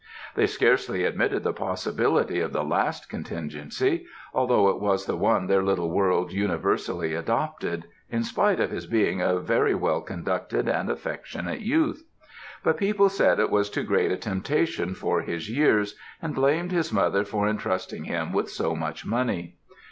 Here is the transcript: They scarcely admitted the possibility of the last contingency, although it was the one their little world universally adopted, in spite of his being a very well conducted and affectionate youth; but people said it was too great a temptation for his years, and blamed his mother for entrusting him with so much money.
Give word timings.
They 0.33 0.47
scarcely 0.47 1.03
admitted 1.05 1.43
the 1.43 1.53
possibility 1.53 2.39
of 2.39 2.53
the 2.53 2.63
last 2.63 3.07
contingency, 3.07 4.07
although 4.33 4.69
it 4.69 4.79
was 4.79 5.05
the 5.05 5.15
one 5.15 5.45
their 5.45 5.61
little 5.61 5.91
world 5.91 6.31
universally 6.33 7.13
adopted, 7.13 7.85
in 8.09 8.23
spite 8.23 8.59
of 8.59 8.71
his 8.71 8.87
being 8.87 9.21
a 9.21 9.37
very 9.37 9.75
well 9.75 10.01
conducted 10.01 10.67
and 10.67 10.89
affectionate 10.89 11.59
youth; 11.59 12.03
but 12.63 12.77
people 12.77 13.09
said 13.09 13.39
it 13.39 13.51
was 13.51 13.69
too 13.69 13.83
great 13.83 14.11
a 14.11 14.17
temptation 14.17 14.95
for 14.95 15.21
his 15.21 15.51
years, 15.51 15.95
and 16.19 16.33
blamed 16.33 16.71
his 16.71 16.91
mother 16.91 17.23
for 17.23 17.47
entrusting 17.47 18.05
him 18.05 18.33
with 18.33 18.49
so 18.49 18.75
much 18.75 19.05
money. 19.05 19.55